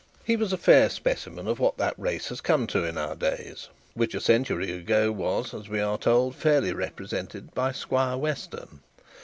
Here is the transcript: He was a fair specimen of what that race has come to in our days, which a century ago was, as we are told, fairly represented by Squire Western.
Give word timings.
He 0.23 0.35
was 0.35 0.51
a 0.51 0.57
fair 0.57 0.89
specimen 0.89 1.47
of 1.47 1.59
what 1.59 1.77
that 1.77 1.93
race 1.95 2.29
has 2.29 2.41
come 2.41 2.65
to 2.73 2.83
in 2.83 2.97
our 2.97 3.13
days, 3.15 3.69
which 3.93 4.15
a 4.15 4.19
century 4.19 4.71
ago 4.71 5.11
was, 5.11 5.53
as 5.53 5.69
we 5.69 5.79
are 5.79 5.99
told, 5.99 6.33
fairly 6.35 6.73
represented 6.73 7.53
by 7.53 7.71
Squire 7.71 8.17
Western. 8.17 8.79